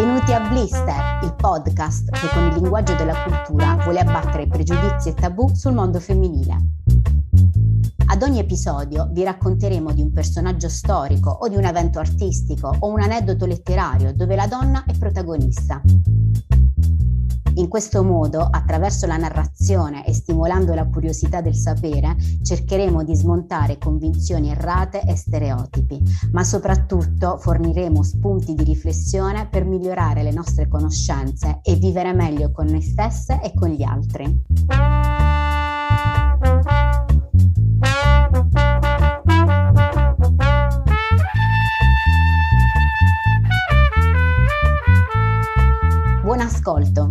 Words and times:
Benvenuti 0.00 0.32
a 0.32 0.40
Blister, 0.48 1.20
il 1.24 1.34
podcast 1.34 2.10
che 2.12 2.28
con 2.32 2.46
il 2.46 2.54
linguaggio 2.54 2.94
della 2.94 3.22
cultura 3.22 3.76
vuole 3.82 3.98
abbattere 3.98 4.46
pregiudizi 4.46 5.10
e 5.10 5.14
tabù 5.14 5.54
sul 5.54 5.74
mondo 5.74 6.00
femminile. 6.00 6.56
Ad 8.06 8.22
ogni 8.22 8.38
episodio 8.38 9.10
vi 9.12 9.24
racconteremo 9.24 9.92
di 9.92 10.00
un 10.00 10.10
personaggio 10.10 10.70
storico 10.70 11.28
o 11.28 11.48
di 11.48 11.56
un 11.56 11.64
evento 11.64 11.98
artistico 11.98 12.74
o 12.78 12.88
un 12.88 13.02
aneddoto 13.02 13.44
letterario 13.44 14.14
dove 14.14 14.36
la 14.36 14.46
donna 14.46 14.84
è 14.86 14.96
protagonista. 14.96 15.82
In 17.60 17.68
questo 17.68 18.02
modo, 18.02 18.40
attraverso 18.40 19.06
la 19.06 19.18
narrazione 19.18 20.06
e 20.06 20.14
stimolando 20.14 20.72
la 20.72 20.88
curiosità 20.88 21.42
del 21.42 21.54
sapere, 21.54 22.16
cercheremo 22.42 23.04
di 23.04 23.14
smontare 23.14 23.76
convinzioni 23.76 24.48
errate 24.48 25.02
e 25.02 25.14
stereotipi, 25.14 26.00
ma 26.32 26.42
soprattutto 26.42 27.36
forniremo 27.36 28.02
spunti 28.02 28.54
di 28.54 28.64
riflessione 28.64 29.46
per 29.46 29.66
migliorare 29.66 30.22
le 30.22 30.32
nostre 30.32 30.68
conoscenze 30.68 31.60
e 31.62 31.74
vivere 31.74 32.14
meglio 32.14 32.50
con 32.50 32.64
noi 32.64 32.80
stesse 32.80 33.42
e 33.42 33.52
con 33.54 33.68
gli 33.68 33.82
altri. 33.82 34.42
Buon 46.22 46.40
ascolto! 46.40 47.09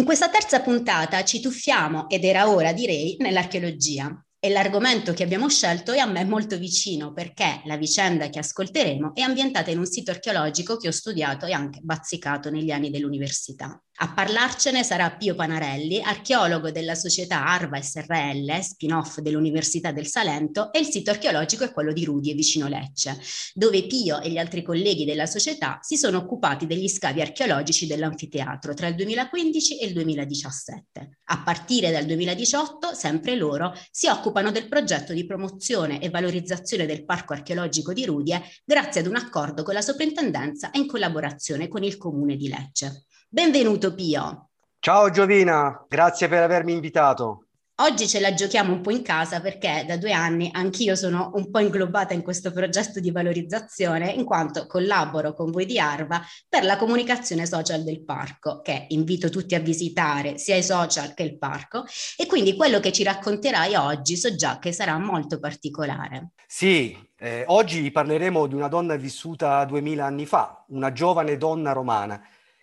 In 0.00 0.06
questa 0.06 0.30
terza 0.30 0.62
puntata 0.62 1.22
ci 1.24 1.40
tuffiamo, 1.42 2.08
ed 2.08 2.24
era 2.24 2.48
ora 2.48 2.72
direi, 2.72 3.16
nell'archeologia. 3.18 4.10
E 4.38 4.48
l'argomento 4.48 5.12
che 5.12 5.22
abbiamo 5.22 5.46
scelto 5.50 5.92
è 5.92 5.98
a 5.98 6.06
me 6.06 6.24
molto 6.24 6.56
vicino 6.56 7.12
perché 7.12 7.60
la 7.66 7.76
vicenda 7.76 8.30
che 8.30 8.38
ascolteremo 8.38 9.14
è 9.14 9.20
ambientata 9.20 9.70
in 9.70 9.76
un 9.76 9.84
sito 9.84 10.10
archeologico 10.10 10.78
che 10.78 10.88
ho 10.88 10.90
studiato 10.90 11.44
e 11.44 11.52
anche 11.52 11.80
bazzicato 11.82 12.48
negli 12.48 12.70
anni 12.70 12.88
dell'università. 12.88 13.78
A 14.02 14.14
parlarcene 14.14 14.82
sarà 14.82 15.10
Pio 15.10 15.34
Panarelli, 15.34 16.00
archeologo 16.00 16.70
della 16.70 16.94
società 16.94 17.44
Arva 17.44 17.82
SRL, 17.82 18.58
spin-off 18.60 19.18
dell'Università 19.18 19.92
del 19.92 20.06
Salento, 20.06 20.72
e 20.72 20.78
il 20.78 20.86
sito 20.86 21.10
archeologico 21.10 21.64
è 21.64 21.70
quello 21.70 21.92
di 21.92 22.06
Rudie, 22.06 22.32
vicino 22.32 22.66
Lecce, 22.66 23.20
dove 23.52 23.86
Pio 23.86 24.22
e 24.22 24.30
gli 24.30 24.38
altri 24.38 24.62
colleghi 24.62 25.04
della 25.04 25.26
società 25.26 25.80
si 25.82 25.98
sono 25.98 26.16
occupati 26.16 26.66
degli 26.66 26.88
scavi 26.88 27.20
archeologici 27.20 27.86
dell'anfiteatro 27.86 28.72
tra 28.72 28.86
il 28.86 28.94
2015 28.94 29.78
e 29.80 29.86
il 29.88 29.92
2017. 29.92 31.18
A 31.24 31.42
partire 31.42 31.90
dal 31.90 32.06
2018, 32.06 32.94
sempre 32.94 33.36
loro, 33.36 33.74
si 33.90 34.08
occupano 34.08 34.50
del 34.50 34.66
progetto 34.66 35.12
di 35.12 35.26
promozione 35.26 36.00
e 36.00 36.08
valorizzazione 36.08 36.86
del 36.86 37.04
Parco 37.04 37.34
archeologico 37.34 37.92
di 37.92 38.06
Rudie 38.06 38.42
grazie 38.64 39.02
ad 39.02 39.08
un 39.08 39.16
accordo 39.16 39.62
con 39.62 39.74
la 39.74 39.82
soprintendenza 39.82 40.70
e 40.70 40.78
in 40.78 40.86
collaborazione 40.86 41.68
con 41.68 41.82
il 41.84 41.98
comune 41.98 42.36
di 42.36 42.48
Lecce. 42.48 43.04
Benvenuto 43.32 43.94
Pio. 43.94 44.48
Ciao 44.80 45.08
Giovina, 45.08 45.86
grazie 45.88 46.26
per 46.26 46.42
avermi 46.42 46.72
invitato. 46.72 47.44
Oggi 47.76 48.08
ce 48.08 48.18
la 48.18 48.34
giochiamo 48.34 48.72
un 48.72 48.80
po' 48.80 48.90
in 48.90 49.02
casa 49.02 49.40
perché 49.40 49.84
da 49.86 49.96
due 49.96 50.10
anni 50.10 50.50
anch'io 50.52 50.96
sono 50.96 51.30
un 51.34 51.48
po' 51.48 51.60
inglobata 51.60 52.12
in 52.12 52.22
questo 52.22 52.50
progetto 52.50 52.98
di 52.98 53.12
valorizzazione 53.12 54.10
in 54.10 54.24
quanto 54.24 54.66
collaboro 54.66 55.32
con 55.32 55.52
voi 55.52 55.64
di 55.64 55.78
Arva 55.78 56.20
per 56.48 56.64
la 56.64 56.76
comunicazione 56.76 57.46
social 57.46 57.84
del 57.84 58.02
parco 58.02 58.62
che 58.62 58.86
invito 58.88 59.28
tutti 59.28 59.54
a 59.54 59.60
visitare 59.60 60.36
sia 60.36 60.56
i 60.56 60.64
social 60.64 61.14
che 61.14 61.22
il 61.22 61.38
parco 61.38 61.84
e 62.16 62.26
quindi 62.26 62.56
quello 62.56 62.80
che 62.80 62.90
ci 62.90 63.04
racconterai 63.04 63.76
oggi 63.76 64.16
so 64.16 64.34
già 64.34 64.58
che 64.58 64.72
sarà 64.72 64.98
molto 64.98 65.38
particolare. 65.38 66.32
Sì, 66.48 66.98
eh, 67.16 67.44
oggi 67.46 67.92
parleremo 67.92 68.48
di 68.48 68.56
una 68.56 68.66
donna 68.66 68.96
vissuta 68.96 69.64
duemila 69.66 70.04
anni 70.04 70.26
fa, 70.26 70.64
una 70.70 70.90
giovane 70.90 71.36
donna 71.36 71.70
romana 71.70 72.20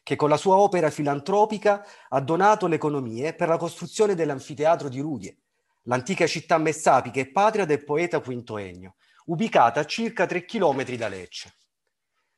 che 0.08 0.16
con 0.16 0.30
la 0.30 0.38
sua 0.38 0.56
opera 0.56 0.90
filantropica 0.90 1.86
ha 2.08 2.22
donato 2.22 2.68
le 2.68 2.76
economie 2.76 3.34
per 3.34 3.50
la 3.50 3.58
costruzione 3.58 4.16
dell'anfiteatro 4.16 4.88
di 4.88 5.02
Rudie, 5.02 5.36
l'antica 5.84 6.26
città 6.26 6.58
Messapi 6.58 7.12
che 7.12 7.20
è 7.20 7.28
patria 7.30 7.66
del 7.66 7.84
poeta 7.84 8.22
Quinto 8.22 8.58
Ennio, 8.58 8.96
ubicata 9.26 9.82
a 9.82 9.86
circa 9.86 10.26
tre 10.26 10.46
chilometri 10.46 10.96
da 10.96 11.10
Lecce. 11.10 11.56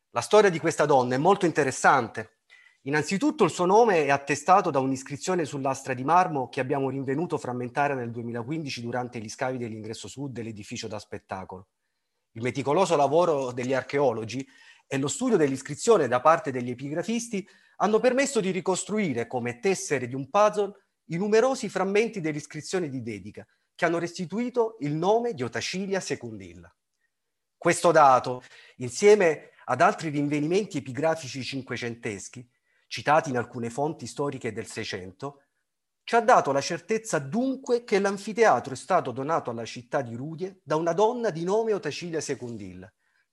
La 0.10 0.22
storia 0.22 0.50
di 0.50 0.58
questa 0.58 0.88
donna 0.88 1.14
è 1.14 1.20
molto 1.20 1.46
interessante. 1.46 2.40
Innanzitutto 2.86 3.44
il 3.44 3.52
suo 3.52 3.66
nome 3.66 4.06
è 4.06 4.10
attestato 4.10 4.72
da 4.72 4.80
un'iscrizione 4.80 5.46
sull'astra 5.46 5.94
di 5.94 6.04
marmo 6.04 6.50
che 6.50 6.62
abbiamo 6.62 6.90
rinvenuto 6.90 7.38
frammentaria 7.38 7.96
nel 7.96 8.10
2015 8.10 8.82
durante 8.82 9.20
gli 9.20 9.30
scavi 9.30 9.60
dell'ingresso 9.60 10.08
sud 10.08 10.32
dell'edificio 10.32 10.88
da 10.88 10.98
spettacolo. 10.98 11.68
Il 12.32 12.42
meticoloso 12.42 12.96
lavoro 12.96 13.52
degli 13.52 13.74
archeologi 13.74 14.48
e 14.92 14.98
lo 14.98 15.08
studio 15.08 15.38
dell'iscrizione 15.38 16.08
da 16.08 16.20
parte 16.20 16.52
degli 16.52 16.72
epigrafisti 16.72 17.48
hanno 17.78 18.00
permesso 18.00 18.42
di 18.42 18.50
ricostruire 18.50 19.28
come 19.28 19.60
tessere 19.60 20.08
di 20.08 20.16
un 20.16 20.32
puzzle 20.32 20.74
i 21.12 21.18
numerosi 21.18 21.70
frammenti 21.70 22.20
dell'iscrizione 22.20 22.90
di 22.90 23.04
dedica 23.04 23.46
che 23.76 23.86
hanno 23.86 24.00
restituito 24.00 24.78
il 24.80 24.96
nome 24.96 25.34
di 25.34 25.44
Otacilia 25.44 26.00
Secundilla. 26.00 26.74
Questo 27.56 27.92
dato, 27.92 28.42
insieme 28.78 29.52
ad 29.66 29.82
altri 29.82 30.10
rinvenimenti 30.10 30.80
epigrafici 30.80 31.44
cinquecenteschi, 31.44 32.50
citati 32.88 33.30
in 33.30 33.38
alcune 33.38 33.70
fonti 33.70 34.08
storiche 34.08 34.52
del 34.52 34.66
Seicento, 34.66 35.44
ci 36.04 36.16
ha 36.16 36.22
dato 36.22 36.52
la 36.52 36.62
certezza 36.62 37.20
dunque 37.20 37.84
che 37.84 38.00
l'anfiteatro 38.00 38.74
è 38.74 38.76
stato 38.76 39.12
donato 39.12 39.52
alla 39.52 39.66
città 39.66 40.02
di 40.02 40.16
Rudie 40.16 40.62
da 40.64 40.76
una 40.76 40.94
donna 40.94 41.30
di 41.30 41.44
nome 41.44 41.74
Otacilia 41.74 42.20
Secundilla, 42.20 42.92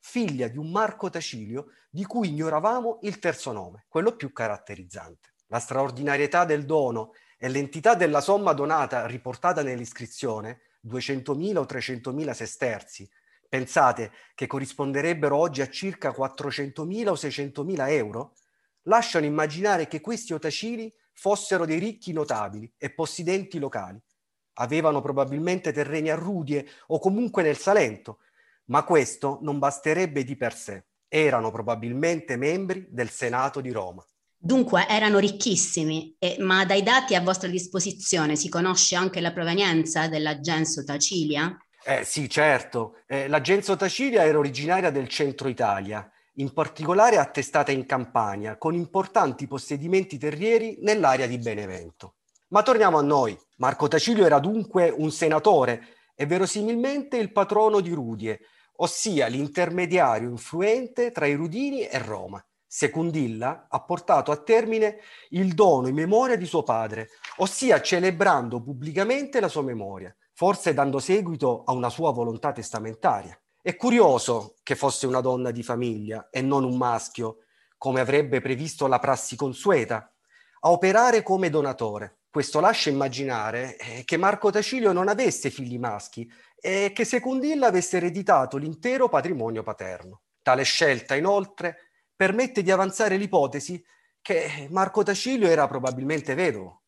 figlia 0.09 0.47
di 0.47 0.57
un 0.57 0.71
Marco 0.71 1.11
Tacilio 1.11 1.73
di 1.91 2.05
cui 2.05 2.29
ignoravamo 2.29 3.01
il 3.03 3.19
terzo 3.19 3.51
nome, 3.51 3.87
quello 3.89 4.15
più 4.15 4.33
caratterizzante. 4.33 5.35
La 5.49 5.59
straordinarietà 5.59 6.45
del 6.45 6.65
dono 6.65 7.11
e 7.37 7.49
l'entità 7.49 7.97
della 7.97 8.21
somma 8.21 8.53
donata 8.53 9.05
riportata 9.07 9.63
nell'iscrizione, 9.63 10.61
200.000 10.87 11.57
o 11.57 11.63
300.000 11.63 12.31
sesterzi, 12.31 13.11
pensate 13.49 14.13
che 14.37 14.47
corrisponderebbero 14.47 15.37
oggi 15.37 15.61
a 15.61 15.69
circa 15.69 16.11
400.000 16.11 17.09
o 17.09 17.15
600.000 17.15 17.91
euro, 17.91 18.35
lasciano 18.83 19.27
immaginare 19.27 19.89
che 19.89 20.01
questi 20.01 20.33
otacili 20.33 20.95
fossero 21.13 21.67
dei 21.67 21.81
ricchi 21.81 22.13
notabili 22.13 22.73
e 22.79 22.95
possidenti 22.95 23.59
locali. 23.59 24.01
Avevano 24.59 25.01
probabilmente 25.01 25.73
terreni 25.73 26.11
a 26.11 26.15
Rudie 26.15 26.65
o 26.87 27.01
comunque 27.01 27.43
nel 27.43 27.57
Salento, 27.57 28.21
ma 28.67 28.85
questo 28.85 29.39
non 29.43 29.59
basterebbe 29.59 30.25
di 30.25 30.37
per 30.37 30.55
sé. 30.55 30.85
Erano 31.09 31.51
probabilmente 31.51 32.37
membri 32.37 32.87
del 32.89 33.11
Senato 33.11 33.61
di 33.61 33.71
Roma. 33.71 34.05
Dunque 34.39 34.87
erano 34.89 35.19
ricchissimi, 35.19 36.15
eh, 36.19 36.37
ma 36.41 36.65
dai 36.65 36.83
dati 36.83 37.15
a 37.15 37.21
vostra 37.21 37.49
disposizione 37.49 38.37
si 38.37 38.49
conosce 38.49 38.95
anche 38.95 39.21
la 39.21 39.33
provenienza 39.33 40.09
della 40.09 40.41
Genso 40.41 40.85
Tacilia? 40.85 41.57
Eh, 41.85 42.05
sì, 42.05 42.29
certo. 42.29 42.99
Eh, 43.07 43.29
la 43.29 43.41
Genso 43.41 43.77
Tacilia 43.77 44.25
era 44.25 44.39
originaria 44.39 44.91
del 44.91 45.09
centro 45.09 45.49
Italia, 45.49 46.09
in 46.35 46.53
particolare 46.53 47.17
attestata 47.17 47.73
in 47.73 47.87
Campania, 47.87 48.59
con 48.59 48.75
importanti 48.75 49.47
possedimenti 49.47 50.19
terrieri 50.19 50.79
nell'area 50.81 51.27
di 51.27 51.39
Benevento. 51.39 52.17
Ma 52.49 52.63
torniamo 52.63 52.99
a 52.99 53.03
noi. 53.03 53.37
Marco 53.57 53.89
Tacilio 53.89 54.27
era 54.27 54.39
dunque 54.39 54.91
un 54.91 55.11
senatore 55.11 55.97
e 56.15 56.27
verosimilmente 56.27 57.17
il 57.17 57.33
patrono 57.33 57.81
di 57.81 57.91
Rudie, 57.91 58.41
ossia 58.77 59.27
l'intermediario 59.27 60.29
influente 60.29 61.13
tra 61.13 61.27
i 61.27 61.35
Rudini 61.35 61.87
e 61.87 61.99
Roma. 61.99 62.45
Secundilla 62.67 63.69
ha 63.71 63.81
portato 63.83 64.33
a 64.33 64.37
termine 64.37 64.99
il 65.31 65.55
dono 65.55 65.89
in 65.89 65.95
memoria 65.95 66.37
di 66.37 66.47
suo 66.47 66.63
padre, 66.63 67.09
ossia 67.37 67.81
celebrando 67.81 68.61
pubblicamente 68.61 69.41
la 69.41 69.49
sua 69.49 69.63
memoria, 69.63 70.15
forse 70.35 70.75
dando 70.75 70.99
seguito 70.99 71.63
a 71.65 71.73
una 71.73 71.89
sua 71.89 72.11
volontà 72.13 72.53
testamentaria. 72.53 73.39
È 73.63 73.75
curioso 73.77 74.57
che 74.63 74.75
fosse 74.75 75.07
una 75.07 75.21
donna 75.21 75.51
di 75.51 75.63
famiglia 75.63 76.29
e 76.31 76.43
non 76.43 76.65
un 76.65 76.77
maschio, 76.77 77.39
come 77.79 78.01
avrebbe 78.01 78.41
previsto 78.41 78.87
la 78.87 78.99
prassi 78.99 79.37
consueta, 79.37 80.13
a 80.61 80.71
operare 80.71 81.23
come 81.23 81.51
donatore. 81.51 82.19
Questo 82.31 82.61
lascia 82.61 82.91
immaginare 82.91 83.79
eh, 83.79 84.03
che 84.05 84.17
Marco 84.19 84.51
Tacilio 84.51 84.93
non 84.93 85.09
avesse 85.09 85.49
figli 85.49 85.79
maschi 85.79 86.31
e 86.67 86.91
che 86.93 87.05
Secundilla 87.05 87.69
avesse 87.69 87.99
ereditato 87.99 88.57
l'intero 88.57 89.09
patrimonio 89.09 89.63
paterno. 89.63 90.23
Tale 90.43 90.65
scelta, 90.65 91.15
inoltre, 91.15 91.93
permette 92.17 92.65
di 92.65 92.73
avanzare 92.73 93.17
l'ipotesi 93.17 93.81
che 94.21 94.67
Marco 94.71 95.05
Tacilio 95.05 95.47
era 95.47 95.69
probabilmente 95.69 96.35
vedovo. 96.35 96.83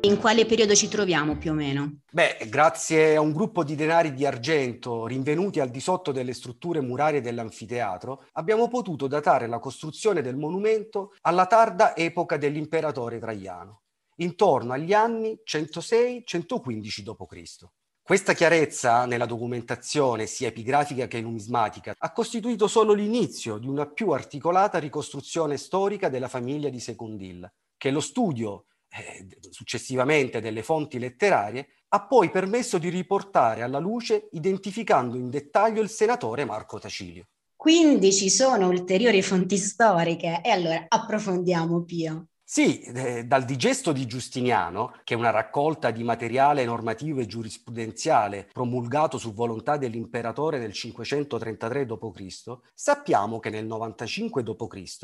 In 0.00 0.18
quale 0.18 0.44
periodo 0.44 0.74
ci 0.74 0.88
troviamo 0.88 1.36
più 1.36 1.52
o 1.52 1.54
meno? 1.54 2.00
Beh, 2.10 2.48
grazie 2.48 3.14
a 3.14 3.20
un 3.20 3.32
gruppo 3.32 3.62
di 3.62 3.76
denari 3.76 4.12
di 4.12 4.26
argento 4.26 5.06
rinvenuti 5.06 5.60
al 5.60 5.70
di 5.70 5.78
sotto 5.78 6.10
delle 6.10 6.34
strutture 6.34 6.80
murarie 6.80 7.20
dell'anfiteatro, 7.20 8.24
abbiamo 8.32 8.66
potuto 8.66 9.06
datare 9.06 9.46
la 9.46 9.60
costruzione 9.60 10.20
del 10.20 10.34
monumento 10.34 11.12
alla 11.20 11.46
tarda 11.46 11.94
epoca 11.94 12.36
dell'imperatore 12.36 13.20
Traiano 13.20 13.81
intorno 14.16 14.72
agli 14.72 14.92
anni 14.92 15.38
106-115 15.44 17.00
d.C. 17.00 17.66
Questa 18.04 18.32
chiarezza 18.32 19.06
nella 19.06 19.26
documentazione, 19.26 20.26
sia 20.26 20.48
epigrafica 20.48 21.06
che 21.06 21.20
numismatica, 21.20 21.94
ha 21.96 22.12
costituito 22.12 22.66
solo 22.66 22.92
l'inizio 22.92 23.58
di 23.58 23.68
una 23.68 23.86
più 23.86 24.10
articolata 24.10 24.78
ricostruzione 24.78 25.56
storica 25.56 26.08
della 26.08 26.26
famiglia 26.26 26.68
di 26.68 26.80
Secundilla, 26.80 27.50
che 27.76 27.90
lo 27.90 28.00
studio 28.00 28.66
eh, 28.88 29.26
successivamente 29.50 30.40
delle 30.40 30.62
fonti 30.62 30.98
letterarie 30.98 31.68
ha 31.88 32.06
poi 32.06 32.30
permesso 32.30 32.78
di 32.78 32.88
riportare 32.88 33.62
alla 33.62 33.78
luce 33.78 34.28
identificando 34.32 35.16
in 35.16 35.30
dettaglio 35.30 35.80
il 35.80 35.88
senatore 35.88 36.44
Marco 36.44 36.78
Tacilio. 36.78 37.28
Quindi 37.54 38.12
ci 38.12 38.28
sono 38.28 38.66
ulteriori 38.66 39.22
fonti 39.22 39.56
storiche 39.56 40.40
e 40.42 40.50
allora 40.50 40.84
approfondiamo 40.88 41.84
Pio. 41.84 42.26
Sì, 42.54 42.82
eh, 42.82 43.24
dal 43.24 43.46
digesto 43.46 43.92
di 43.92 44.04
Giustiniano, 44.04 45.00
che 45.04 45.14
è 45.14 45.16
una 45.16 45.30
raccolta 45.30 45.90
di 45.90 46.04
materiale 46.04 46.66
normativo 46.66 47.20
e 47.20 47.26
giurisprudenziale 47.26 48.50
promulgato 48.52 49.16
su 49.16 49.32
volontà 49.32 49.78
dell'imperatore 49.78 50.58
nel 50.58 50.74
533 50.74 51.86
d.C., 51.86 52.58
sappiamo 52.74 53.38
che 53.38 53.48
nel 53.48 53.64
95 53.64 54.42
d.C. 54.42 54.98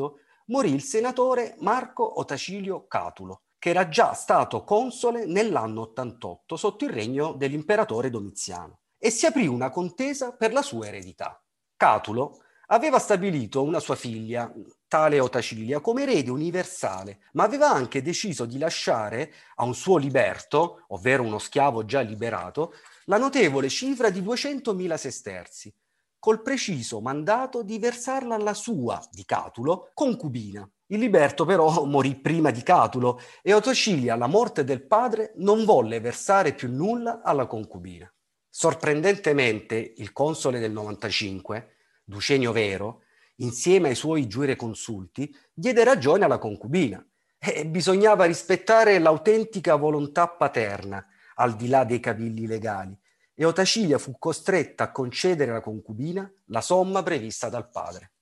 morì 0.48 0.74
il 0.74 0.82
senatore 0.82 1.56
Marco 1.60 2.20
Otacilio 2.20 2.86
Catulo, 2.86 3.44
che 3.58 3.70
era 3.70 3.88
già 3.88 4.12
stato 4.12 4.62
console 4.62 5.24
nell'anno 5.24 5.80
88 5.80 6.54
sotto 6.54 6.84
il 6.84 6.90
regno 6.90 7.32
dell'imperatore 7.32 8.10
Domiziano, 8.10 8.80
e 8.98 9.08
si 9.08 9.24
aprì 9.24 9.46
una 9.46 9.70
contesa 9.70 10.36
per 10.36 10.52
la 10.52 10.60
sua 10.60 10.88
eredità. 10.88 11.42
Catulo 11.78 12.42
aveva 12.66 12.98
stabilito 12.98 13.62
una 13.62 13.80
sua 13.80 13.94
figlia, 13.94 14.52
tale 14.88 15.20
Otacilia, 15.20 15.80
come 15.80 16.02
erede 16.02 16.30
universale, 16.30 17.20
ma 17.32 17.44
aveva 17.44 17.70
anche 17.70 18.02
deciso 18.02 18.46
di 18.46 18.58
lasciare 18.58 19.32
a 19.56 19.64
un 19.64 19.74
suo 19.74 19.98
liberto, 19.98 20.84
ovvero 20.88 21.22
uno 21.22 21.38
schiavo 21.38 21.84
già 21.84 22.00
liberato, 22.00 22.72
la 23.04 23.18
notevole 23.18 23.68
cifra 23.68 24.10
di 24.10 24.22
200.000 24.22 24.94
sesterzi, 24.96 25.72
col 26.18 26.42
preciso 26.42 27.00
mandato 27.00 27.62
di 27.62 27.78
versarla 27.78 28.34
alla 28.34 28.54
sua, 28.54 29.00
di 29.10 29.24
Catulo, 29.24 29.90
concubina. 29.94 30.68
Il 30.86 30.98
liberto 30.98 31.44
però 31.44 31.84
morì 31.86 32.16
prima 32.16 32.50
di 32.50 32.62
Catulo 32.62 33.20
e 33.42 33.52
Otocilia, 33.52 34.14
alla 34.14 34.26
morte 34.26 34.64
del 34.64 34.86
padre, 34.86 35.32
non 35.36 35.64
volle 35.64 36.00
versare 36.00 36.54
più 36.54 36.70
nulla 36.70 37.20
alla 37.22 37.46
concubina. 37.46 38.10
Sorprendentemente, 38.48 39.94
il 39.98 40.12
console 40.12 40.58
del 40.58 40.72
95 40.72 41.74
Ducenio 42.04 42.52
Vero, 42.52 43.02
insieme 43.40 43.88
ai 43.88 43.94
suoi 43.94 44.26
giureconsulti, 44.26 45.34
diede 45.52 45.84
ragione 45.84 46.24
alla 46.24 46.38
concubina 46.38 47.04
e 47.38 47.66
bisognava 47.66 48.24
rispettare 48.24 48.98
l'autentica 48.98 49.76
volontà 49.76 50.28
paterna, 50.28 51.04
al 51.36 51.54
di 51.54 51.68
là 51.68 51.84
dei 51.84 52.00
cavilli 52.00 52.46
legali, 52.46 52.96
e 53.34 53.44
Otacilia 53.44 53.98
fu 53.98 54.16
costretta 54.18 54.84
a 54.84 54.90
concedere 54.90 55.52
alla 55.52 55.60
concubina 55.60 56.30
la 56.46 56.60
somma 56.60 57.02
prevista 57.02 57.48
dal 57.48 57.70
padre. 57.70 58.12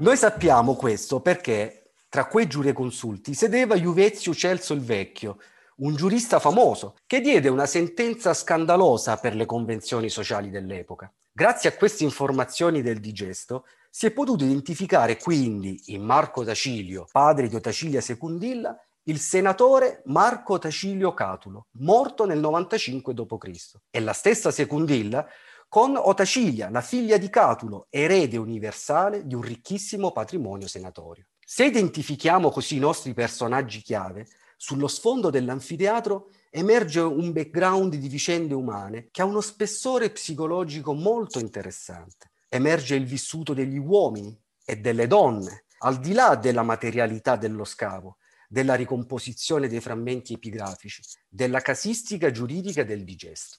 Noi 0.00 0.16
sappiamo 0.16 0.76
questo 0.76 1.20
perché 1.20 1.92
tra 2.08 2.26
quei 2.26 2.46
giureconsulti 2.46 3.34
sedeva 3.34 3.74
Juvezio 3.74 4.34
Celso 4.34 4.74
il 4.74 4.80
Vecchio, 4.80 5.38
un 5.78 5.94
giurista 5.94 6.38
famoso, 6.38 6.96
che 7.06 7.20
diede 7.20 7.48
una 7.48 7.66
sentenza 7.66 8.34
scandalosa 8.34 9.16
per 9.18 9.34
le 9.34 9.46
convenzioni 9.46 10.08
sociali 10.08 10.50
dell'epoca. 10.50 11.12
Grazie 11.32 11.70
a 11.70 11.76
queste 11.76 12.04
informazioni 12.04 12.82
del 12.82 12.98
digesto 12.98 13.64
si 13.90 14.06
è 14.06 14.10
potuto 14.10 14.44
identificare 14.44 15.16
quindi 15.16 15.80
in 15.86 16.02
Marco 16.02 16.44
Tacilio, 16.44 17.06
padre 17.10 17.48
di 17.48 17.54
Otacilia 17.54 18.00
Secundilla, 18.00 18.76
il 19.04 19.18
senatore 19.18 20.02
Marco 20.06 20.58
Tacilio 20.58 21.14
Catulo, 21.14 21.68
morto 21.78 22.26
nel 22.26 22.40
95 22.40 23.14
d.C. 23.14 23.76
E 23.90 24.00
la 24.00 24.12
stessa 24.12 24.50
Secundilla 24.50 25.26
con 25.68 25.96
Otacilia, 25.96 26.70
la 26.70 26.80
figlia 26.80 27.18
di 27.18 27.30
Catulo, 27.30 27.86
erede 27.88 28.36
universale 28.36 29.26
di 29.26 29.34
un 29.34 29.42
ricchissimo 29.42 30.12
patrimonio 30.12 30.66
senatorio. 30.66 31.26
Se 31.38 31.64
identifichiamo 31.64 32.50
così 32.50 32.76
i 32.76 32.80
nostri 32.80 33.14
personaggi 33.14 33.80
chiave, 33.80 34.26
sullo 34.60 34.88
sfondo 34.88 35.30
dell'anfiteatro 35.30 36.30
emerge 36.50 36.98
un 36.98 37.32
background 37.32 37.94
di 37.94 38.08
vicende 38.08 38.54
umane 38.54 39.06
che 39.12 39.22
ha 39.22 39.24
uno 39.24 39.40
spessore 39.40 40.10
psicologico 40.10 40.92
molto 40.94 41.38
interessante. 41.38 42.32
Emerge 42.48 42.96
il 42.96 43.06
vissuto 43.06 43.54
degli 43.54 43.78
uomini 43.78 44.36
e 44.64 44.76
delle 44.76 45.06
donne, 45.06 45.66
al 45.78 46.00
di 46.00 46.12
là 46.12 46.34
della 46.34 46.64
materialità 46.64 47.36
dello 47.36 47.64
scavo, 47.64 48.16
della 48.48 48.74
ricomposizione 48.74 49.68
dei 49.68 49.80
frammenti 49.80 50.32
epigrafici, 50.32 51.02
della 51.28 51.60
casistica 51.60 52.32
giuridica 52.32 52.82
del 52.82 53.04
digesto. 53.04 53.58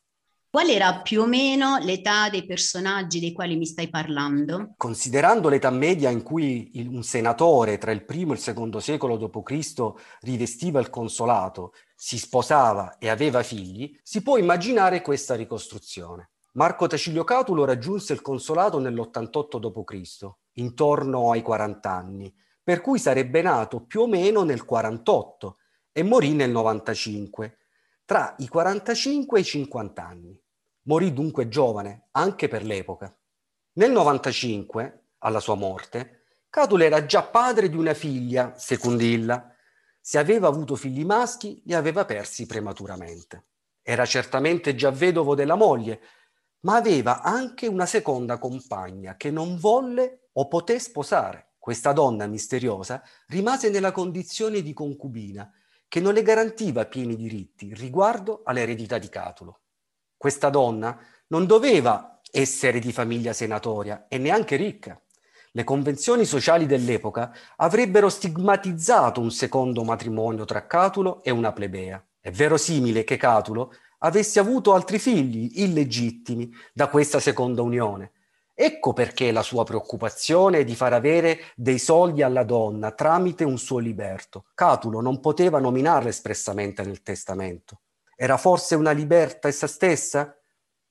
Qual 0.52 0.68
era 0.68 1.02
più 1.02 1.22
o 1.22 1.26
meno 1.28 1.78
l'età 1.78 2.28
dei 2.28 2.44
personaggi 2.44 3.20
dei 3.20 3.34
quali 3.34 3.56
mi 3.56 3.68
stai 3.68 3.88
parlando? 3.88 4.74
Considerando 4.78 5.48
l'età 5.48 5.70
media 5.70 6.10
in 6.10 6.24
cui 6.24 6.72
il, 6.80 6.88
un 6.88 7.04
senatore 7.04 7.78
tra 7.78 7.92
il 7.92 8.04
primo 8.04 8.32
e 8.32 8.36
il 8.38 8.42
secondo 8.42 8.80
secolo 8.80 9.16
d.C. 9.16 9.94
rivestiva 10.22 10.80
il 10.80 10.90
consolato, 10.90 11.74
si 11.96 12.18
sposava 12.18 12.98
e 12.98 13.10
aveva 13.10 13.44
figli, 13.44 13.96
si 14.02 14.24
può 14.24 14.38
immaginare 14.38 15.04
questa 15.04 15.36
ricostruzione. 15.36 16.32
Marco 16.54 16.88
Tacilio 16.88 17.24
Catulo 17.24 17.64
raggiunse 17.64 18.14
il 18.14 18.24
consolato 18.24 18.80
nell'88 18.80 19.60
d.C., 19.60 20.30
intorno 20.54 21.30
ai 21.30 21.44
40 21.44 21.92
anni, 21.92 22.34
per 22.64 22.82
cui 22.82 22.98
sarebbe 22.98 23.44
nato 23.44 23.86
più 23.86 24.02
o 24.02 24.08
meno 24.08 24.42
nel 24.42 24.66
48 24.66 25.58
e 25.92 26.02
morì 26.02 26.34
nel 26.34 26.50
95 26.50 27.59
tra 28.10 28.34
i 28.40 28.48
45 28.48 29.38
e 29.38 29.42
i 29.42 29.46
50 29.46 30.04
anni. 30.04 30.42
Morì 30.86 31.14
dunque 31.14 31.48
giovane, 31.48 32.08
anche 32.14 32.48
per 32.48 32.64
l'epoca. 32.64 33.16
Nel 33.74 33.92
95, 33.92 35.10
alla 35.20 35.40
sua 35.40 35.54
morte, 35.54 36.24
Catulo 36.50 36.86
era 36.86 37.06
già 37.06 37.22
padre 37.22 37.70
di 37.70 37.78
una 37.78 37.94
figlia, 37.94 38.56
Secundilla. 38.58 39.54
Se 40.02 40.18
aveva 40.18 40.48
avuto 40.48 40.76
figli 40.76 41.06
maschi, 41.06 41.62
li 41.66 41.76
aveva 41.76 42.04
persi 42.06 42.48
prematuramente. 42.48 43.46
Era 43.84 44.08
certamente 44.08 44.74
già 44.74 44.90
vedovo 44.90 45.36
della 45.36 45.54
moglie, 45.54 46.02
ma 46.62 46.78
aveva 46.78 47.22
anche 47.22 47.68
una 47.68 47.86
seconda 47.86 48.40
compagna 48.40 49.18
che 49.18 49.30
non 49.30 49.60
volle 49.60 50.30
o 50.34 50.48
poté 50.48 50.80
sposare. 50.80 51.52
Questa 51.60 51.94
donna 51.94 52.26
misteriosa 52.26 53.04
rimase 53.28 53.70
nella 53.70 53.92
condizione 53.92 54.64
di 54.64 54.74
concubina 54.74 55.48
che 55.90 56.00
non 56.00 56.14
le 56.14 56.22
garantiva 56.22 56.86
pieni 56.86 57.16
diritti 57.16 57.74
riguardo 57.74 58.42
all'eredità 58.46 59.00
di 59.00 59.10
Catulo. 59.10 59.62
Questa 60.16 60.50
donna 60.50 60.98
non 61.28 61.46
doveva 61.46 62.22
essere 62.32 62.80
di 62.80 62.94
famiglia 62.94 63.34
senatoria 63.34 64.06
e 64.08 64.20
neanche 64.20 64.56
ricca. 64.56 65.02
Le 65.52 65.64
convenzioni 65.64 66.26
sociali 66.26 66.68
dell'epoca 66.68 67.34
avrebbero 67.56 68.08
stigmatizzato 68.08 69.20
un 69.20 69.32
secondo 69.32 69.84
matrimonio 69.84 70.46
tra 70.46 70.68
Catulo 70.68 71.24
e 71.24 71.32
una 71.32 71.52
plebea. 71.52 72.06
È 72.20 72.30
verosimile 72.30 73.04
che 73.04 73.18
Catulo 73.18 73.74
avesse 74.00 74.40
avuto 74.40 74.76
altri 74.76 75.00
figli 75.00 75.62
illegittimi 75.62 76.54
da 76.72 76.88
questa 76.88 77.20
seconda 77.20 77.64
unione, 77.64 78.12
Ecco 78.62 78.92
perché 78.92 79.32
la 79.32 79.42
sua 79.42 79.64
preoccupazione 79.64 80.66
di 80.66 80.76
far 80.76 80.92
avere 80.92 81.40
dei 81.56 81.80
soldi 81.80 82.24
alla 82.24 82.44
donna 82.44 82.92
tramite 82.92 83.46
un 83.46 83.58
suo 83.58 83.78
liberto. 83.78 84.48
Catulo 84.54 85.00
non 85.00 85.22
poteva 85.22 85.60
nominarla 85.60 86.10
espressamente 86.10 86.84
nel 86.84 87.02
testamento. 87.02 87.80
Era 88.18 88.36
forse 88.36 88.76
una 88.76 88.92
liberta 88.92 89.48
essa 89.48 89.66
stessa? 89.66 90.38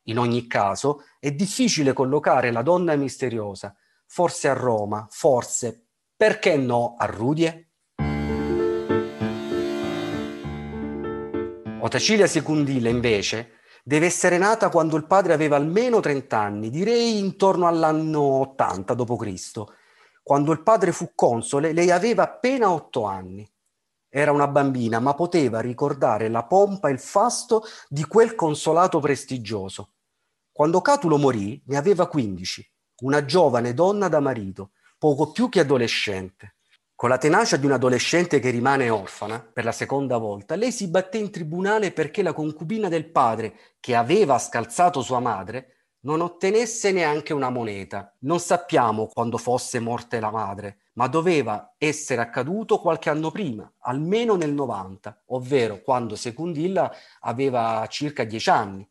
In 0.05 0.19
ogni 0.19 0.47
caso, 0.47 1.05
è 1.21 1.31
difficile 1.31 1.93
collocare 1.93 2.53
la 2.53 2.63
donna 2.63 2.97
misteriosa, 2.97 3.77
forse 4.07 4.49
a 4.49 4.55
Roma, 4.55 5.07
forse, 5.11 5.89
perché 6.17 6.57
no, 6.57 6.95
a 6.97 7.05
Rudie? 7.05 7.73
Otacilia 11.81 12.27
Secundile, 12.27 12.89
invece, 12.89 13.58
deve 13.89 14.05
essere 14.05 14.37
nata 14.37 14.69
quando 14.69 14.97
il 14.97 15.07
padre 15.07 15.33
aveva 15.33 15.57
almeno 15.57 15.99
30 16.01 16.39
anni, 16.39 16.69
direi 16.69 17.19
intorno 17.19 17.67
all'anno 17.67 18.21
80 18.21 18.93
d.C. 18.93 19.65
Quando 20.23 20.53
il 20.53 20.63
padre 20.63 20.93
fu 20.93 21.13
console, 21.15 21.73
lei 21.73 21.91
aveva 21.91 22.25
appena 22.25 22.71
8 22.71 23.05
anni. 23.05 23.51
Era 24.11 24.31
una 24.31 24.47
bambina, 24.47 25.01
ma 25.01 25.15
poteva 25.15 25.61
ricordare 25.61 26.29
la 26.29 26.45
pompa 26.45 26.91
e 26.91 26.93
il 26.93 26.99
fasto 26.99 27.63
di 27.89 28.05
quel 28.05 28.35
consolato 28.35 29.01
prestigioso. 29.01 29.93
Quando 30.53 30.83
Catulo 30.83 31.17
morì, 31.17 31.63
ne 31.65 31.79
aveva 31.79 32.09
15, 32.09 32.71
una 33.05 33.25
giovane 33.25 33.73
donna 33.73 34.09
da 34.09 34.21
marito, 34.21 34.73
poco 34.99 35.33
più 35.33 35.49
che 35.49 35.61
adolescente. 35.61 36.57
Con 36.99 37.11
la 37.11 37.19
tenacia 37.19 37.57
di 37.57 37.65
un 37.65 37.71
adolescente 37.71 38.41
che 38.41 38.51
rimane 38.51 38.91
orfana 38.91 39.39
per 39.39 39.63
la 39.63 39.71
seconda 39.71 40.17
volta, 40.17 40.57
lei 40.57 40.73
si 40.73 40.89
batté 40.89 41.19
in 41.19 41.31
tribunale 41.31 41.93
perché 41.93 42.23
la 42.23 42.33
concubina 42.33 42.89
del 42.89 43.09
padre, 43.09 43.55
che 43.79 43.95
aveva 43.95 44.37
scalzato 44.37 45.01
sua 45.01 45.21
madre, 45.21 45.93
non 46.01 46.21
ottenesse 46.23 46.91
neanche 46.91 47.33
una 47.33 47.51
moneta. 47.51 48.17
Non 48.23 48.41
sappiamo 48.41 49.07
quando 49.07 49.39
fosse 49.39 49.79
morte 49.79 50.19
la 50.19 50.33
madre, 50.33 50.87
ma 50.95 51.07
doveva 51.07 51.77
essere 51.79 52.21
accaduto 52.21 52.81
qualche 52.81 53.11
anno 53.11 53.31
prima, 53.31 53.73
almeno 53.83 54.35
nel 54.35 54.53
90, 54.53 55.23
ovvero 55.27 55.81
quando 55.83 56.17
Secundilla 56.17 56.93
aveva 57.21 57.87
circa 57.89 58.25
dieci 58.25 58.51
anni. 58.51 58.85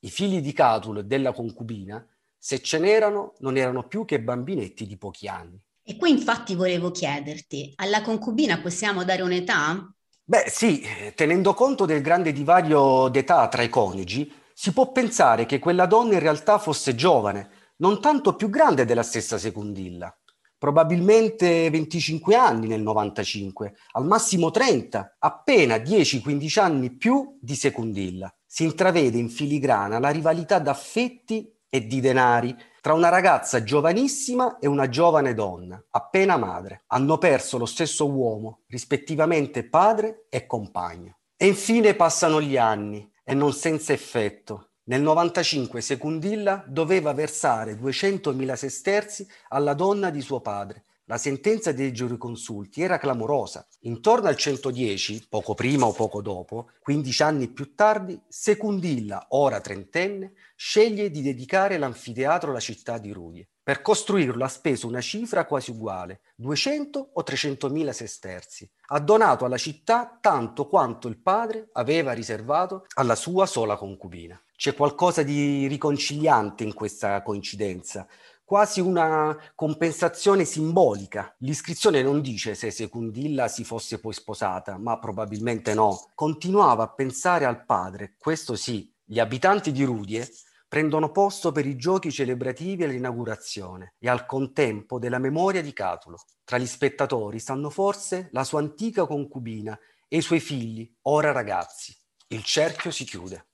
I 0.00 0.10
figli 0.10 0.40
di 0.40 0.52
Catulo 0.52 0.98
e 0.98 1.04
della 1.04 1.32
concubina, 1.32 2.04
se 2.36 2.58
ce 2.58 2.80
n'erano, 2.80 3.34
non 3.38 3.56
erano 3.56 3.86
più 3.86 4.04
che 4.04 4.20
bambinetti 4.20 4.84
di 4.84 4.96
pochi 4.96 5.28
anni. 5.28 5.62
E 5.88 5.96
qui 5.96 6.10
infatti 6.10 6.56
volevo 6.56 6.90
chiederti, 6.90 7.74
alla 7.76 8.02
concubina 8.02 8.58
possiamo 8.58 9.04
dare 9.04 9.22
un'età? 9.22 9.88
Beh 10.24 10.46
sì, 10.48 10.84
tenendo 11.14 11.54
conto 11.54 11.86
del 11.86 12.02
grande 12.02 12.32
divario 12.32 13.06
d'età 13.06 13.46
tra 13.46 13.62
i 13.62 13.68
coniugi, 13.68 14.32
si 14.52 14.72
può 14.72 14.90
pensare 14.90 15.46
che 15.46 15.60
quella 15.60 15.86
donna 15.86 16.14
in 16.14 16.18
realtà 16.18 16.58
fosse 16.58 16.96
giovane, 16.96 17.50
non 17.76 18.00
tanto 18.00 18.34
più 18.34 18.50
grande 18.50 18.84
della 18.84 19.04
stessa 19.04 19.38
Secundilla 19.38 20.12
probabilmente 20.58 21.68
25 21.70 22.34
anni 22.34 22.66
nel 22.66 22.80
95, 22.80 23.74
al 23.92 24.06
massimo 24.06 24.50
30, 24.50 25.16
appena 25.18 25.76
10-15 25.76 26.60
anni 26.60 26.96
più 26.96 27.38
di 27.40 27.54
Secundilla. 27.54 28.34
Si 28.46 28.64
intravede 28.64 29.18
in 29.18 29.28
filigrana 29.28 29.98
la 29.98 30.08
rivalità 30.08 30.58
d'affetti 30.58 31.52
e 31.68 31.86
di 31.86 32.00
denari 32.00 32.56
tra 32.86 32.94
una 32.94 33.08
ragazza 33.08 33.64
giovanissima 33.64 34.60
e 34.60 34.68
una 34.68 34.88
giovane 34.88 35.34
donna, 35.34 35.84
appena 35.90 36.36
madre. 36.36 36.84
Hanno 36.86 37.18
perso 37.18 37.58
lo 37.58 37.66
stesso 37.66 38.08
uomo, 38.08 38.60
rispettivamente 38.68 39.68
padre 39.68 40.26
e 40.28 40.46
compagno. 40.46 41.16
E 41.36 41.48
infine 41.48 41.96
passano 41.96 42.40
gli 42.40 42.56
anni, 42.56 43.10
e 43.24 43.34
non 43.34 43.52
senza 43.52 43.92
effetto. 43.92 44.74
Nel 44.84 45.02
95 45.02 45.80
Secundilla 45.80 46.62
doveva 46.64 47.12
versare 47.12 47.72
200.000 47.76 48.54
sesterzi 48.54 49.26
alla 49.48 49.74
donna 49.74 50.10
di 50.10 50.20
suo 50.20 50.40
padre. 50.40 50.84
La 51.08 51.18
sentenza 51.18 51.70
dei 51.70 51.92
giureconsulti 51.92 52.82
era 52.82 52.98
clamorosa. 52.98 53.64
Intorno 53.82 54.26
al 54.26 54.34
110, 54.34 55.26
poco 55.28 55.54
prima 55.54 55.86
o 55.86 55.92
poco 55.92 56.20
dopo, 56.20 56.70
15 56.80 57.22
anni 57.22 57.46
più 57.46 57.76
tardi, 57.76 58.20
Secundilla, 58.26 59.26
ora 59.28 59.60
trentenne, 59.60 60.32
sceglie 60.56 61.08
di 61.08 61.22
dedicare 61.22 61.78
l'anfiteatro 61.78 62.50
alla 62.50 62.58
città 62.58 62.98
di 62.98 63.12
Rudie. 63.12 63.46
Per 63.62 63.82
costruirlo 63.82 64.42
ha 64.42 64.48
speso 64.48 64.88
una 64.88 65.00
cifra 65.00 65.44
quasi 65.46 65.70
uguale, 65.70 66.22
200 66.34 67.10
o 67.12 67.22
300 67.22 67.68
mila 67.68 67.92
sesterzi. 67.92 68.68
Ha 68.88 68.98
donato 68.98 69.44
alla 69.44 69.58
città 69.58 70.18
tanto 70.20 70.66
quanto 70.66 71.06
il 71.06 71.18
padre 71.18 71.68
aveva 71.74 72.14
riservato 72.14 72.84
alla 72.94 73.14
sua 73.14 73.46
sola 73.46 73.76
concubina. 73.76 74.40
C'è 74.56 74.74
qualcosa 74.74 75.22
di 75.22 75.66
riconciliante 75.66 76.64
in 76.64 76.72
questa 76.72 77.22
coincidenza, 77.22 78.08
quasi 78.46 78.80
una 78.80 79.36
compensazione 79.56 80.44
simbolica. 80.44 81.34
L'iscrizione 81.38 82.00
non 82.00 82.20
dice 82.20 82.54
se 82.54 82.70
Secundilla 82.70 83.48
si 83.48 83.64
fosse 83.64 83.98
poi 83.98 84.12
sposata, 84.12 84.78
ma 84.78 85.00
probabilmente 85.00 85.74
no. 85.74 86.10
Continuava 86.14 86.84
a 86.84 86.88
pensare 86.88 87.44
al 87.44 87.64
padre, 87.64 88.14
questo 88.16 88.54
sì. 88.54 88.88
Gli 89.04 89.18
abitanti 89.18 89.72
di 89.72 89.82
Rudie 89.82 90.30
prendono 90.68 91.10
posto 91.10 91.50
per 91.50 91.66
i 91.66 91.74
giochi 91.74 92.12
celebrativi 92.12 92.84
all'inaugurazione 92.84 93.94
e 93.98 94.08
al 94.08 94.26
contempo 94.26 95.00
della 95.00 95.18
memoria 95.18 95.60
di 95.60 95.72
Catulo. 95.72 96.18
Tra 96.44 96.58
gli 96.58 96.66
spettatori 96.66 97.40
stanno 97.40 97.68
forse 97.68 98.28
la 98.30 98.44
sua 98.44 98.60
antica 98.60 99.06
concubina 99.06 99.76
e 100.06 100.18
i 100.18 100.22
suoi 100.22 100.38
figli, 100.38 100.88
ora 101.02 101.32
ragazzi. 101.32 101.92
Il 102.28 102.44
cerchio 102.44 102.92
si 102.92 103.02
chiude. 103.02 103.46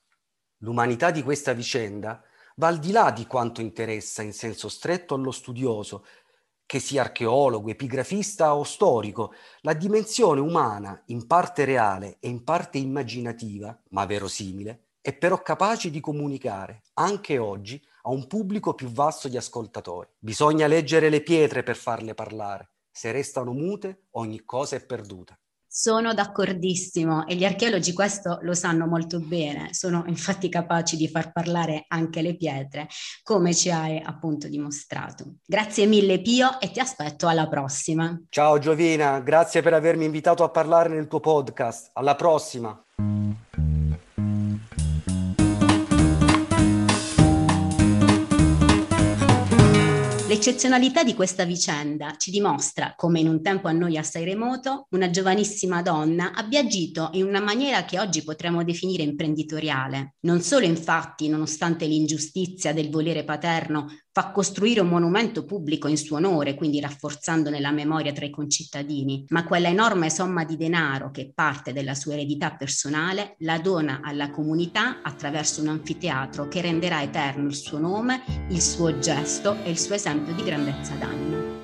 L'umanità 0.58 1.10
di 1.10 1.22
questa 1.22 1.54
vicenda 1.54 2.22
va 2.56 2.68
al 2.68 2.78
di 2.78 2.92
là 2.92 3.10
di 3.10 3.26
quanto 3.26 3.60
interessa 3.60 4.22
in 4.22 4.32
senso 4.32 4.68
stretto 4.68 5.14
allo 5.14 5.30
studioso, 5.30 6.04
che 6.66 6.78
sia 6.78 7.02
archeologo, 7.02 7.68
epigrafista 7.68 8.54
o 8.54 8.64
storico, 8.64 9.34
la 9.60 9.74
dimensione 9.74 10.40
umana, 10.40 11.02
in 11.06 11.26
parte 11.26 11.64
reale 11.64 12.16
e 12.18 12.28
in 12.28 12.44
parte 12.44 12.78
immaginativa, 12.78 13.78
ma 13.90 14.06
verosimile, 14.06 14.84
è 15.02 15.12
però 15.12 15.42
capace 15.42 15.90
di 15.90 16.00
comunicare, 16.00 16.82
anche 16.94 17.36
oggi, 17.36 17.82
a 18.02 18.10
un 18.10 18.26
pubblico 18.26 18.74
più 18.74 18.88
vasto 18.88 19.28
di 19.28 19.36
ascoltatori. 19.36 20.08
Bisogna 20.18 20.66
leggere 20.66 21.08
le 21.08 21.22
pietre 21.22 21.62
per 21.62 21.76
farle 21.76 22.14
parlare. 22.14 22.70
Se 22.90 23.12
restano 23.12 23.52
mute, 23.52 24.06
ogni 24.12 24.44
cosa 24.44 24.76
è 24.76 24.84
perduta. 24.84 25.38
Sono 25.74 26.12
d'accordissimo 26.12 27.26
e 27.26 27.34
gli 27.34 27.46
archeologi 27.46 27.94
questo 27.94 28.40
lo 28.42 28.52
sanno 28.52 28.86
molto 28.86 29.20
bene, 29.20 29.72
sono 29.72 30.04
infatti 30.06 30.50
capaci 30.50 30.98
di 30.98 31.08
far 31.08 31.32
parlare 31.32 31.86
anche 31.88 32.20
le 32.20 32.36
pietre, 32.36 32.88
come 33.22 33.54
ci 33.54 33.70
hai 33.70 33.98
appunto 33.98 34.48
dimostrato. 34.48 35.36
Grazie 35.42 35.86
mille 35.86 36.20
Pio 36.20 36.60
e 36.60 36.70
ti 36.70 36.78
aspetto 36.78 37.26
alla 37.26 37.48
prossima. 37.48 38.20
Ciao 38.28 38.58
Giovina, 38.58 39.20
grazie 39.20 39.62
per 39.62 39.72
avermi 39.72 40.04
invitato 40.04 40.44
a 40.44 40.50
parlare 40.50 40.90
nel 40.90 41.08
tuo 41.08 41.20
podcast. 41.20 41.88
Alla 41.94 42.16
prossima. 42.16 42.78
L'eccezionalità 50.32 51.04
di 51.04 51.12
questa 51.12 51.44
vicenda 51.44 52.16
ci 52.16 52.30
dimostra 52.30 52.94
come 52.96 53.20
in 53.20 53.28
un 53.28 53.42
tempo 53.42 53.68
a 53.68 53.72
noi 53.72 53.98
assai 53.98 54.24
remoto 54.24 54.86
una 54.92 55.10
giovanissima 55.10 55.82
donna 55.82 56.32
abbia 56.32 56.60
agito 56.60 57.10
in 57.12 57.26
una 57.26 57.42
maniera 57.42 57.84
che 57.84 58.00
oggi 58.00 58.24
potremmo 58.24 58.64
definire 58.64 59.02
imprenditoriale. 59.02 60.14
Non 60.20 60.40
solo 60.40 60.64
infatti, 60.64 61.28
nonostante 61.28 61.84
l'ingiustizia 61.84 62.72
del 62.72 62.88
volere 62.88 63.24
paterno, 63.24 63.88
fa 64.12 64.30
costruire 64.30 64.80
un 64.80 64.88
monumento 64.88 65.44
pubblico 65.46 65.88
in 65.88 65.96
suo 65.96 66.18
onore, 66.18 66.54
quindi 66.54 66.80
rafforzandone 66.80 67.60
la 67.60 67.70
memoria 67.70 68.12
tra 68.12 68.26
i 68.26 68.30
concittadini, 68.30 69.24
ma 69.28 69.44
quella 69.44 69.68
enorme 69.68 70.10
somma 70.10 70.44
di 70.44 70.58
denaro 70.58 71.10
che 71.10 71.32
parte 71.34 71.72
dalla 71.72 71.94
sua 71.94 72.12
eredità 72.12 72.52
personale 72.52 73.36
la 73.38 73.58
dona 73.58 74.00
alla 74.02 74.30
comunità 74.30 75.00
attraverso 75.02 75.62
un 75.62 75.68
anfiteatro 75.68 76.48
che 76.48 76.60
renderà 76.60 77.02
eterno 77.02 77.48
il 77.48 77.54
suo 77.54 77.78
nome, 77.78 78.22
il 78.50 78.60
suo 78.60 78.98
gesto 78.98 79.56
e 79.64 79.70
il 79.70 79.78
suo 79.78 79.94
esempio 79.94 80.34
di 80.34 80.42
grandezza 80.42 80.94
d'animo. 80.94 81.61